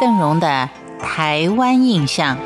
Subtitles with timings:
[0.00, 0.68] 邓荣的
[1.00, 2.38] 台湾印象。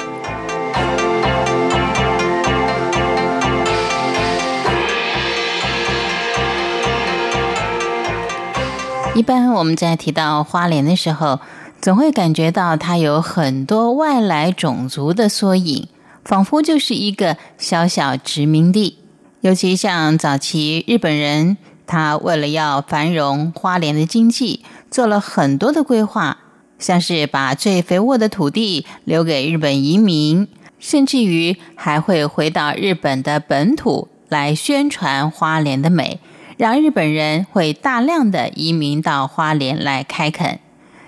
[9.15, 11.41] 一般我们在提到花莲的时候，
[11.81, 15.89] 总会感觉到它有很多外来种族的缩影，
[16.25, 18.99] 仿佛就是一个小小殖民地。
[19.43, 21.57] 尤其像早期日本人。
[21.85, 26.39] 他为了要繁荣花莲的经济，做了很多的规划，
[26.83, 30.49] 像是把最肥沃的土地留给日本移民，
[30.81, 36.19] 甚至于还会回到日本的本土来宣传花莲的美，
[36.57, 40.59] 让日本人会大量的移民到花莲来开垦。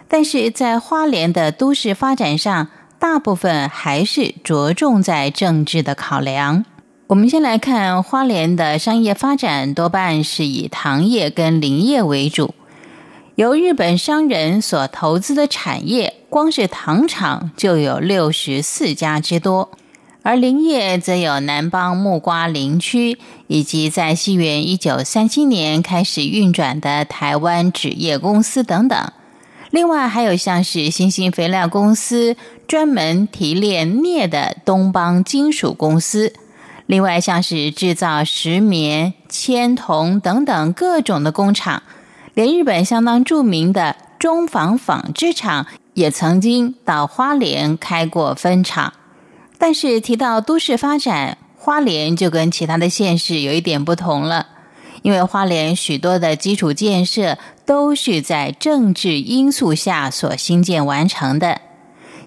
[0.06, 2.68] 但是在花莲的都市发展上，
[3.00, 6.64] 大部分还是着重在政治的考量。
[7.08, 12.54] 我们先来看花莲的商业发展，多半是以糖业跟林业为主。
[13.36, 19.72] 由日本商人所投资的产业，光是糖厂就有六十四家之多，
[20.22, 23.18] 而林业则有南邦木瓜林区，
[23.48, 29.12] 以及在西元一九三七年开始运转的台湾纸业公司等等。
[29.72, 32.36] 另外还有像是新兴肥料公司，
[32.68, 36.32] 专门提炼镍的东邦金属公司。
[36.86, 41.82] 另外，像是制造石棉、铅、铜等等各种的工厂，
[42.34, 48.92] 连日本相当著名的中纺纺织厂也曾经到花莲开过分厂。
[49.58, 54.48] 但是提到都市发展，花莲就跟其他的县市有一点不同了，
[55.02, 61.60] 因为花莲许多的基础建设都是在政治因素下所兴建完成的。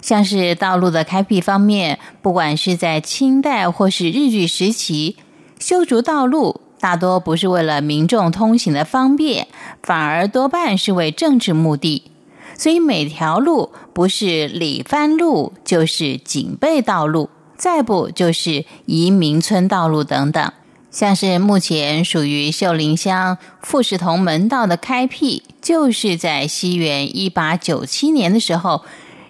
[0.02, 5.17] 像是道路的开辟方面，不管是在清代或是日据时期，
[5.59, 9.46] 修筑道路大多不是为了民众通行的方便，
[9.83, 12.11] 反而多半是为政治目的。
[12.55, 20.52] 所以每条路不是里番路，就是警备道路，再不就是移民村道路等等。
[20.89, 28.83] 像是目前属于秀林乡富士同门道的开辟，就是在西元一八九七年的时候。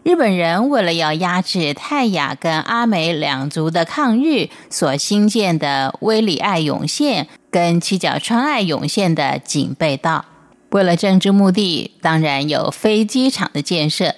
[0.07, 10.23] 日本人为了要压制泰雅跟阿美两族的抗日，所新建的威里爱涌线跟七角川爱涌线的警备道，
[10.69, 14.15] 为了政治目的，当然有飞机场的建设。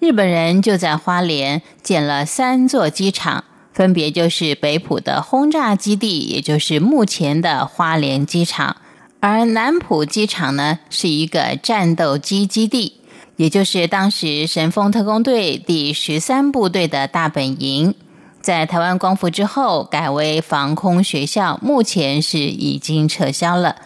[0.00, 8.74] 日本人就在花莲建了三座机场，分别就是北浦的轰炸基地，也就是目前的花莲机场；
[9.20, 12.94] 而南浦机场呢，是一个战斗机基地。
[13.38, 17.94] 也就是当时神风特工队第十三部队的大本营，
[18.42, 23.76] 在台湾光复之后改为防空学校，目前是已经撤销了。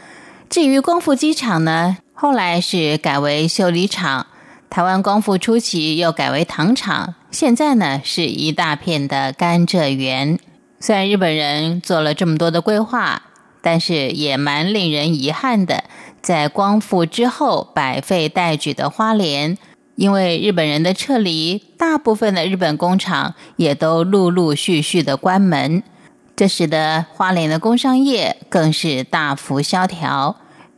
[0.49, 4.27] 至于光复机场呢，后来是改为修理厂。
[4.71, 10.39] 台湾光复初期又改为糖厂，现在呢是一大片的甘蔗园。
[10.81, 13.21] 虽然日本人做了这么多的规划，
[13.63, 15.85] 但是也蛮令人遗憾的。
[16.21, 19.57] 在光复之后，百废待举的花莲，
[19.97, 25.83] 因为日本人的撤离，大部分的日本工厂也都陆陆续续的关门，
[26.37, 30.37] 这使得花莲的工商业更是大幅萧条。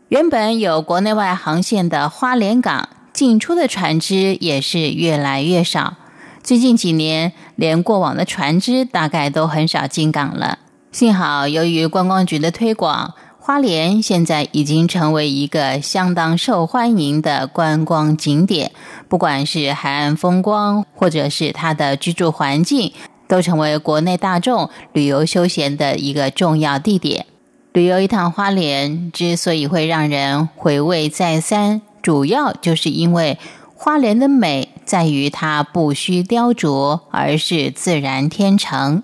[0.08, 5.96] 原本有国内外航线的花莲港，进出的船只也是越来越少。
[6.42, 10.58] 最近几年，连过往的船只大概都很少进港了。
[10.94, 13.14] 幸好，由于观光局的推广。
[13.40, 18.70] 花莲现在已经成为一个相当受欢迎的观光景点，
[19.08, 22.92] 不管是海岸风光，或者是它的居住环境，
[23.26, 27.26] 都成为国内大众旅游休闲的一个重要地点。
[27.72, 33.36] 旅游一趟花莲之所以会让人回味再三，主要就是因为
[33.74, 39.02] 花莲的美在于它不需雕琢，而是自然天成。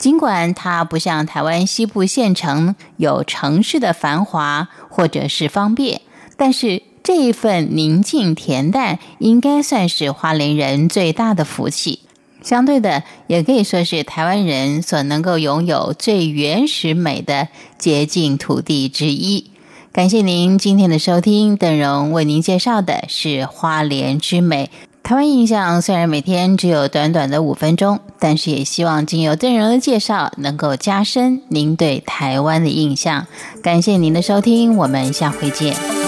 [0.00, 6.00] 尽管它不像台湾西部县城有城市的繁华或者是方便，
[6.38, 12.00] 但是这一份宁静恬淡，应该算是花莲人最大的福气。
[12.42, 19.50] 相对的，也可以说是台湾人所能够拥有最原始美的洁净土地之一。
[19.92, 24.70] 感谢您今天的收听，邓荣为您介绍的是花莲之美。
[25.02, 33.26] 台湾印象虽然每天只有短短的五分钟，但是也希望经由邓荣的介绍，能够加深您对台湾的印象。
[33.62, 35.99] 感谢您的收听，我们下回见。